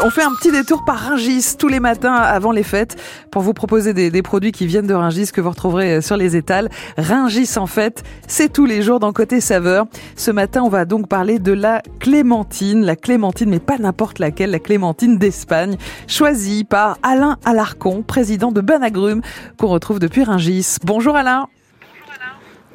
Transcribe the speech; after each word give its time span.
On 0.00 0.10
fait 0.10 0.22
un 0.22 0.32
petit 0.32 0.52
détour 0.52 0.84
par 0.84 0.96
Ringis 0.96 1.56
tous 1.58 1.66
les 1.66 1.80
matins 1.80 2.14
avant 2.14 2.52
les 2.52 2.62
fêtes 2.62 2.96
pour 3.32 3.42
vous 3.42 3.52
proposer 3.52 3.92
des, 3.92 4.22
produits 4.22 4.52
qui 4.52 4.64
viennent 4.64 4.86
de 4.86 4.94
Ringis 4.94 5.32
que 5.32 5.40
vous 5.40 5.50
retrouverez 5.50 5.96
euh, 5.96 6.00
sur 6.00 6.16
les 6.16 6.36
étals. 6.36 6.68
Ringis 6.96 7.58
en 7.58 7.66
fait, 7.66 8.04
c'est 8.28 8.52
tous 8.52 8.64
les 8.64 8.80
jours 8.80 9.00
dans 9.00 9.12
Côté 9.12 9.40
Saveur. 9.40 9.86
Ce 10.14 10.30
matin, 10.30 10.62
on 10.62 10.68
va 10.68 10.84
donc 10.84 11.08
parler 11.08 11.40
de 11.40 11.50
la 11.50 11.82
clémentine. 11.98 12.84
La 12.84 12.94
clémentine, 12.94 13.50
mais 13.50 13.58
pas 13.58 13.76
n'importe 13.76 14.20
laquelle, 14.20 14.52
la 14.52 14.60
clémentine 14.60 15.18
d'Espagne, 15.18 15.76
choisie 16.06 16.62
par 16.62 16.96
Alain 17.02 17.36
Alarcon, 17.44 18.04
président 18.06 18.52
de 18.52 18.60
Banagrum, 18.60 19.20
qu'on 19.58 19.66
retrouve 19.66 19.98
depuis 19.98 20.22
Ringis. 20.22 20.76
Bonjour 20.84 21.16
Alain. 21.16 21.48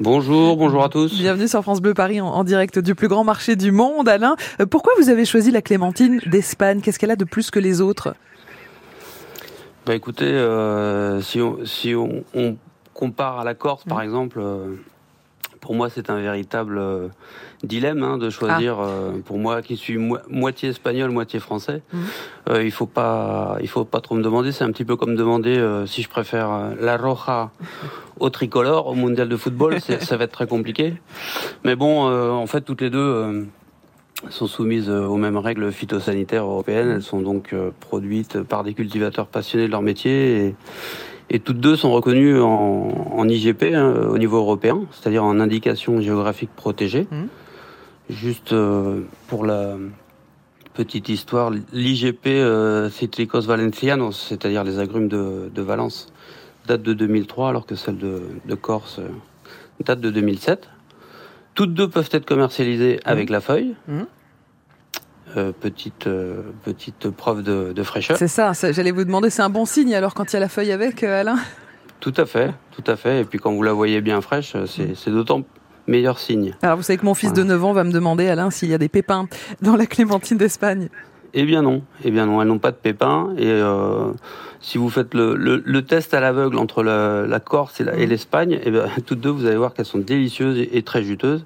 Bonjour, 0.00 0.56
bonjour 0.56 0.82
à 0.82 0.88
tous. 0.88 1.16
Bienvenue 1.16 1.46
sur 1.46 1.62
France 1.62 1.80
Bleu 1.80 1.94
Paris 1.94 2.20
en, 2.20 2.42
direct 2.42 2.80
du 2.80 2.96
plus 2.96 3.06
grand 3.06 3.22
marché 3.22 3.54
du 3.54 3.70
monde. 3.70 4.08
Alain, 4.08 4.34
euh, 4.60 4.66
pourquoi 4.66 4.92
vous 4.98 5.08
avez 5.08 5.24
choisi 5.24 5.52
la 5.52 5.62
clémentine 5.62 6.20
d'Espagne? 6.26 6.80
Qu'est-ce 6.80 6.98
qu'elle 6.98 7.12
a 7.12 7.16
de 7.16 7.24
plus 7.24 7.52
que 7.52 7.60
les 7.60 7.80
autres? 7.80 8.16
Bah 9.86 9.94
écoutez, 9.94 10.24
euh, 10.24 11.20
si, 11.20 11.40
on, 11.40 11.64
si 11.64 11.94
on, 11.94 12.24
compare 12.92 13.38
à 13.38 13.44
la 13.44 13.54
Corse 13.54 13.84
par 13.84 13.98
mmh. 13.98 14.02
exemple, 14.02 14.40
euh, 14.40 14.74
pour 15.64 15.74
moi, 15.74 15.88
c'est 15.88 16.10
un 16.10 16.20
véritable 16.20 16.76
euh, 16.76 17.08
dilemme 17.62 18.02
hein, 18.02 18.18
de 18.18 18.28
choisir. 18.28 18.76
Ah. 18.78 18.86
Euh, 18.86 19.12
pour 19.24 19.38
moi, 19.38 19.62
qui 19.62 19.78
suis 19.78 19.96
moitié 19.96 20.68
espagnol, 20.68 21.10
moitié 21.10 21.40
français, 21.40 21.80
mhm. 21.90 22.02
euh, 22.50 22.62
il 22.62 22.70
faut 22.70 22.84
pas, 22.84 23.56
il 23.62 23.68
faut 23.68 23.86
pas 23.86 24.02
trop 24.02 24.14
me 24.14 24.22
demander. 24.22 24.52
C'est 24.52 24.64
un 24.64 24.72
petit 24.72 24.84
peu 24.84 24.96
comme 24.96 25.16
demander 25.16 25.56
si 25.86 26.02
je 26.02 26.10
préfère 26.10 26.74
la 26.78 26.98
Roja 26.98 27.50
au 28.20 28.28
tricolore 28.28 28.88
au 28.88 28.94
mondial 28.94 29.26
de 29.30 29.36
football. 29.36 29.80
ça 30.00 30.16
va 30.18 30.24
être 30.24 30.32
très 30.32 30.46
compliqué. 30.46 30.96
Mais 31.64 31.76
bon, 31.76 32.12
en 32.12 32.46
fait, 32.46 32.60
toutes 32.60 32.82
les 32.82 32.90
deux 32.90 33.46
sont 34.28 34.46
soumises 34.46 34.90
aux 34.90 35.16
mêmes 35.16 35.38
règles 35.38 35.72
phytosanitaires 35.72 36.44
européennes. 36.44 36.90
Elles 36.90 37.02
sont 37.02 37.22
donc 37.22 37.54
produites 37.80 38.42
par 38.42 38.64
des 38.64 38.74
cultivateurs 38.74 39.28
passionnés 39.28 39.66
de 39.66 39.70
leur 39.70 39.82
métier 39.82 40.48
et, 40.48 40.54
et 41.30 41.40
toutes 41.40 41.58
deux 41.58 41.76
sont 41.76 41.92
reconnues 41.92 42.40
en, 42.40 43.28
IGP 43.28 43.74
hein, 43.74 44.08
au 44.10 44.18
niveau 44.18 44.36
européen, 44.36 44.82
c'est-à-dire 44.92 45.24
en 45.24 45.40
indication 45.40 46.00
géographique 46.00 46.50
protégée. 46.54 47.06
Mmh. 47.10 47.24
Juste 48.10 48.52
euh, 48.52 49.00
pour 49.28 49.46
la 49.46 49.76
petite 50.74 51.08
histoire, 51.08 51.50
l'IGP 51.72 52.26
euh, 52.26 52.90
Citricos 52.90 53.40
Valencianos, 53.40 54.12
c'est-à-dire 54.12 54.62
les 54.64 54.78
agrumes 54.78 55.08
de, 55.08 55.50
Valence, 55.56 56.12
date 56.66 56.82
de 56.82 56.92
2003, 56.92 57.48
alors 57.48 57.64
que 57.64 57.76
celle 57.76 57.96
de, 57.96 58.54
Corse 58.60 58.98
euh, 58.98 59.08
date 59.80 60.00
de 60.00 60.10
2007. 60.10 60.68
Toutes 61.54 61.72
deux 61.72 61.88
peuvent 61.88 62.10
être 62.12 62.26
commercialisées 62.26 63.00
avec 63.04 63.30
mmh. 63.30 63.32
la 63.32 63.40
feuille. 63.40 63.74
Mmh. 63.88 64.02
Euh, 65.36 65.50
petite, 65.50 66.06
euh, 66.06 66.42
petite 66.62 67.10
preuve 67.10 67.42
de, 67.42 67.82
fraîcheur. 67.82 68.16
C'est 68.16 68.28
ça, 68.28 68.52
j'allais 68.52 68.92
vous 68.92 69.04
demander, 69.04 69.30
c'est 69.30 69.42
un 69.42 69.50
bon 69.50 69.64
signe 69.64 69.92
alors 69.92 70.14
quand 70.14 70.32
il 70.32 70.34
y 70.34 70.36
a 70.36 70.40
la 70.40 70.48
feuille 70.48 70.70
avec, 70.70 71.02
euh, 71.02 71.20
Alain? 71.20 71.38
Tout 71.98 72.14
à 72.16 72.24
fait, 72.24 72.52
tout 72.70 72.88
à 72.88 72.94
fait. 72.94 73.22
Et 73.22 73.24
puis 73.24 73.40
quand 73.40 73.52
vous 73.52 73.62
la 73.64 73.72
voyez 73.72 74.00
bien 74.00 74.20
fraîche, 74.20 74.54
c'est 74.66 75.10
d'autant 75.10 75.42
meilleur 75.88 76.20
signe. 76.20 76.54
Alors 76.62 76.76
vous 76.76 76.84
savez 76.84 76.98
que 76.98 77.04
mon 77.04 77.14
fils 77.14 77.32
de 77.32 77.42
9 77.42 77.64
ans 77.64 77.72
va 77.72 77.82
me 77.82 77.90
demander, 77.90 78.28
Alain, 78.28 78.50
s'il 78.50 78.68
y 78.68 78.74
a 78.74 78.78
des 78.78 78.88
pépins 78.88 79.26
dans 79.60 79.74
la 79.74 79.86
clémentine 79.86 80.38
d'Espagne. 80.38 80.88
Eh 81.32 81.44
bien 81.44 81.62
non, 81.62 81.82
eh 82.04 82.12
bien 82.12 82.26
non, 82.26 82.40
elles 82.40 82.46
n'ont 82.46 82.60
pas 82.60 82.70
de 82.70 82.76
pépins. 82.76 83.34
Et 83.36 83.60
si 84.60 84.78
vous 84.78 84.88
faites 84.88 85.14
le, 85.14 85.80
test 85.80 86.14
à 86.14 86.20
l'aveugle 86.20 86.58
entre 86.58 86.84
la, 86.84 87.40
Corse 87.40 87.80
et 87.80 87.84
mmh. 87.84 88.08
l'Espagne, 88.08 88.60
eh 88.62 88.70
bien, 88.70 88.84
toutes 89.06 89.20
deux, 89.20 89.30
vous 89.30 89.46
allez 89.46 89.56
voir 89.56 89.74
qu'elles 89.74 89.84
sont 89.84 89.98
délicieuses 89.98 90.64
et, 90.70 90.82
très 90.82 91.02
juteuses. 91.02 91.44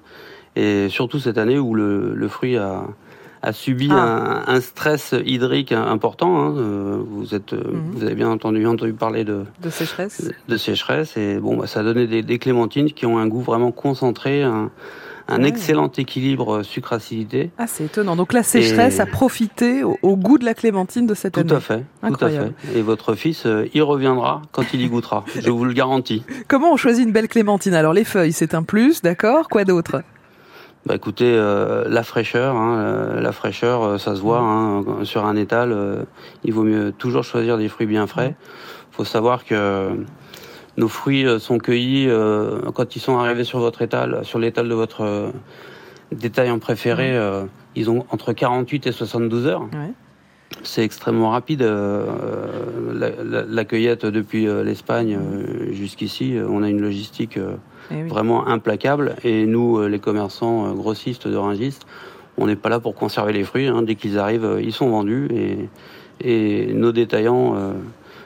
Et 0.55 0.89
surtout 0.89 1.19
cette 1.19 1.39
année 1.39 1.57
où 1.57 1.73
le 1.73 2.27
fruit 2.27 2.55
a, 2.55 2.83
a 3.41 3.53
subi 3.53 3.89
ah. 3.91 4.43
un, 4.47 4.61
stress 4.61 5.15
hydrique 5.25 5.71
important. 5.71 6.39
Hein. 6.39 6.55
Euh, 6.57 6.97
vous 7.09 7.33
êtes, 7.33 7.53
euh, 7.53 7.57
mhm. 7.57 7.91
vous 7.93 8.03
avez 8.03 8.15
bien 8.15 8.29
entendu, 8.29 8.65
entendu 8.65 8.93
parler 8.93 9.23
de, 9.23 9.45
de 9.61 9.69
sécheresse. 9.69 10.31
De, 10.47 10.57
sécheresse 10.57 11.15
et 11.17 11.39
bon, 11.39 11.57
bah, 11.57 11.67
ça 11.67 11.79
a 11.79 11.83
donné 11.83 12.07
des, 12.07 12.39
clémentines 12.39 12.91
qui 12.91 13.05
ont 13.05 13.17
un 13.17 13.27
goût 13.27 13.41
vraiment 13.41 13.71
concentré. 13.71 14.43
Un, 14.43 14.69
excellent 15.43 15.91
équilibre 15.95 16.63
sucre-acidité. 16.63 17.51
Ah, 17.59 17.67
c'est 17.67 17.83
étonnant. 17.83 18.15
Donc 18.15 18.33
la 18.33 18.41
sécheresse 18.41 18.99
a 18.99 19.05
profité 19.05 19.83
au, 19.83 20.17
goût 20.17 20.39
de 20.39 20.45
la 20.45 20.55
clémentine 20.55 21.05
de 21.05 21.13
cette 21.13 21.35
tout 21.35 21.41
année. 21.41 21.53
À 21.53 21.59
fait, 21.59 21.83
tout 22.01 22.25
à 22.25 22.29
fait. 22.29 22.51
Et 22.73 22.81
votre 22.81 23.13
fils 23.13 23.45
euh, 23.45 23.69
y 23.75 23.81
reviendra 23.81 24.41
quand 24.51 24.73
il 24.73 24.81
y 24.81 24.89
goûtera. 24.89 25.25
je 25.39 25.51
vous 25.51 25.65
le 25.65 25.73
garantis. 25.73 26.23
Comment 26.47 26.73
on 26.73 26.77
choisit 26.77 27.05
une 27.05 27.11
belle 27.11 27.27
clémentine? 27.27 27.75
Alors 27.75 27.93
les 27.93 28.05
feuilles, 28.05 28.33
c'est 28.33 28.55
un 28.55 28.63
plus, 28.63 29.03
d'accord? 29.03 29.49
Quoi 29.49 29.65
d'autre? 29.65 30.01
Bah 30.89 30.95
écoutez, 30.95 31.31
euh, 31.35 31.87
la 31.87 32.01
fraîcheur, 32.01 32.55
hein, 32.55 32.79
euh, 32.79 33.21
la 33.21 33.31
fraîcheur, 33.31 33.83
euh, 33.83 33.97
ça 33.99 34.15
se 34.15 34.21
voit 34.21 34.39
hein, 34.39 34.83
sur 35.03 35.23
un 35.27 35.35
étal. 35.35 36.07
il 36.43 36.51
vaut 36.51 36.63
mieux 36.63 36.91
toujours 36.91 37.23
choisir 37.23 37.59
des 37.59 37.69
fruits 37.69 37.85
bien 37.85 38.07
frais. 38.07 38.35
Il 38.91 38.95
faut 38.95 39.05
savoir 39.05 39.45
que 39.45 39.91
nos 40.77 40.87
fruits 40.87 41.27
sont 41.39 41.59
cueillis 41.59 42.09
quand 42.73 42.95
ils 42.95 42.99
sont 42.99 43.19
arrivés 43.19 43.43
sur 43.43 43.59
votre 43.59 43.83
étal, 43.83 44.21
sur 44.23 44.39
l'étal 44.39 44.67
de 44.67 44.73
votre 44.73 45.31
détaillant 46.11 46.57
préféré. 46.57 47.15
ils 47.75 47.91
ont 47.91 48.07
entre 48.09 48.33
48 48.33 48.87
et 48.87 48.91
72 48.91 49.45
heures. 49.45 49.69
C'est 50.63 50.83
extrêmement 50.83 51.29
rapide. 51.29 51.61
la, 51.61 53.65
cueillette 53.65 54.05
depuis 54.05 54.47
l'Espagne 54.63 55.19
jusqu'ici, 55.71 56.37
on 56.47 56.63
a 56.63 56.69
une 56.69 56.81
logistique 56.81 57.37
eh 57.91 58.03
vraiment 58.03 58.47
implacable. 58.47 59.15
Et 59.23 59.45
nous, 59.45 59.79
euh, 59.79 59.87
les 59.87 59.99
commerçants 59.99 60.67
euh, 60.67 60.73
grossistes 60.73 61.27
de 61.27 61.37
on 62.37 62.47
n'est 62.47 62.55
pas 62.55 62.69
là 62.69 62.79
pour 62.79 62.95
conserver 62.95 63.33
les 63.33 63.43
fruits. 63.43 63.67
Hein. 63.67 63.81
Dès 63.81 63.95
qu'ils 63.95 64.19
arrivent, 64.19 64.45
euh, 64.45 64.61
ils 64.61 64.71
sont 64.71 64.89
vendus 64.89 65.27
et, 65.31 65.69
et 66.21 66.73
nos 66.73 66.91
détaillants 66.91 67.55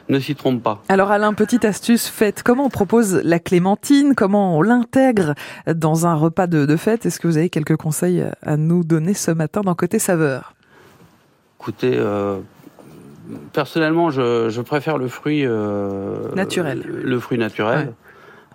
ne 0.10 0.20
s'y 0.20 0.36
trompent 0.36 0.62
pas. 0.62 0.84
Alors 0.90 1.12
Alain, 1.12 1.34
petite 1.34 1.64
astuce 1.64 2.08
faite, 2.08 2.44
comment 2.44 2.66
on 2.66 2.70
propose 2.70 3.22
la 3.24 3.40
clémentine? 3.40 4.16
Comment 4.16 4.58
on 4.58 4.62
l'intègre 4.62 5.34
dans 5.74 6.06
un 6.06 6.16
repas 6.16 6.48
de, 6.48 6.76
fête? 6.76 7.06
Est-ce 7.06 7.20
que 7.20 7.28
vous 7.28 7.38
avez 7.38 7.50
quelques 7.50 7.78
conseils 7.78 8.26
à 8.42 8.58
nous 8.58 8.84
donner 8.84 9.14
ce 9.14 9.32
matin 9.32 9.62
dans 9.62 9.76
Côté 9.76 10.00
Saveur? 10.00 10.54
Écoutez, 11.64 11.98
personnellement, 13.54 14.10
je, 14.12 14.62
préfère 14.62 14.98
le 14.98 15.08
fruit... 15.08 15.46
naturel. 16.36 16.84
Le, 16.86 17.20
fruit 17.20 17.38
naturel. 17.38 17.94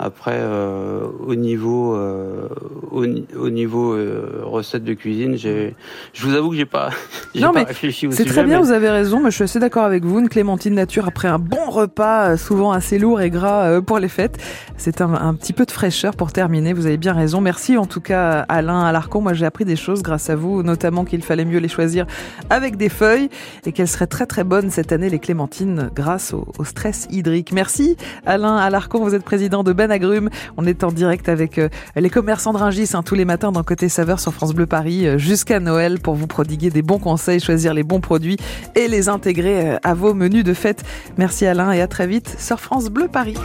Après, 0.00 0.36
euh, 0.36 1.08
au 1.26 1.34
niveau, 1.34 1.96
euh, 1.96 2.48
au, 2.92 3.50
niveau 3.50 3.94
euh, 3.94 4.42
recette 4.44 4.84
de 4.84 4.94
cuisine, 4.94 5.36
j'ai, 5.36 5.74
je 6.12 6.24
vous 6.24 6.36
avoue 6.36 6.50
que 6.50 6.56
j'ai 6.56 6.66
pas, 6.66 6.90
non, 7.34 7.52
pas 7.52 7.60
mais 7.60 7.64
réfléchi 7.64 8.06
au 8.06 8.12
C'est 8.12 8.24
très 8.24 8.44
bien, 8.44 8.60
vous 8.60 8.70
avez 8.70 8.90
raison, 8.90 9.18
mais 9.18 9.32
je 9.32 9.34
suis 9.34 9.44
assez 9.44 9.58
d'accord 9.58 9.82
avec 9.82 10.04
vous. 10.04 10.20
Une 10.20 10.28
clémentine 10.28 10.74
nature 10.74 11.08
après 11.08 11.26
un 11.26 11.40
bon 11.40 11.68
repas, 11.68 12.36
souvent 12.36 12.70
assez 12.70 13.00
lourd 13.00 13.20
et 13.20 13.28
gras 13.28 13.80
pour 13.80 13.98
les 13.98 14.08
fêtes, 14.08 14.38
c'est 14.76 15.00
un, 15.00 15.14
un, 15.14 15.34
petit 15.34 15.52
peu 15.52 15.66
de 15.66 15.72
fraîcheur 15.72 16.14
pour 16.14 16.30
terminer. 16.30 16.74
Vous 16.74 16.86
avez 16.86 16.96
bien 16.96 17.12
raison. 17.12 17.40
Merci 17.40 17.76
en 17.76 17.86
tout 17.86 18.00
cas 18.00 18.46
Alain 18.48 18.84
Alarcon. 18.84 19.20
Moi, 19.20 19.32
j'ai 19.32 19.46
appris 19.46 19.64
des 19.64 19.74
choses 19.76 20.04
grâce 20.04 20.30
à 20.30 20.36
vous, 20.36 20.62
notamment 20.62 21.04
qu'il 21.04 21.22
fallait 21.22 21.44
mieux 21.44 21.58
les 21.58 21.66
choisir 21.66 22.06
avec 22.50 22.76
des 22.76 22.88
feuilles 22.88 23.30
et 23.66 23.72
qu'elles 23.72 23.88
seraient 23.88 24.06
très 24.06 24.26
très 24.26 24.44
bonnes 24.44 24.70
cette 24.70 24.92
année 24.92 25.10
les 25.10 25.18
clémentines 25.18 25.90
grâce 25.92 26.32
au, 26.32 26.46
au 26.56 26.64
stress 26.64 27.08
hydrique. 27.10 27.50
Merci 27.50 27.96
Alain 28.26 28.56
Alarcon. 28.56 29.00
Vous 29.00 29.16
êtes 29.16 29.24
président 29.24 29.64
de 29.64 29.72
Ben 29.72 29.87
On 30.56 30.66
est 30.66 30.84
en 30.84 30.92
direct 30.92 31.28
avec 31.28 31.58
euh, 31.58 31.68
les 31.96 32.10
commerçants 32.10 32.52
de 32.52 32.58
Ringis 32.58 32.90
hein, 32.94 33.02
tous 33.02 33.14
les 33.14 33.24
matins 33.24 33.52
dans 33.52 33.62
Côté 33.62 33.88
Saveur 33.88 34.20
sur 34.20 34.32
France 34.32 34.54
Bleu 34.54 34.66
Paris 34.66 35.06
euh, 35.06 35.18
jusqu'à 35.18 35.60
Noël 35.60 35.98
pour 36.00 36.14
vous 36.14 36.26
prodiguer 36.26 36.70
des 36.70 36.82
bons 36.82 36.98
conseils, 36.98 37.40
choisir 37.40 37.74
les 37.74 37.82
bons 37.82 38.00
produits 38.00 38.36
et 38.74 38.88
les 38.88 39.08
intégrer 39.08 39.70
euh, 39.70 39.76
à 39.82 39.94
vos 39.94 40.14
menus 40.14 40.44
de 40.44 40.54
fête. 40.54 40.84
Merci 41.16 41.46
Alain 41.46 41.72
et 41.72 41.80
à 41.80 41.86
très 41.86 42.06
vite 42.06 42.36
sur 42.38 42.60
France 42.60 42.88
Bleu 42.88 43.08
Paris. 43.08 43.36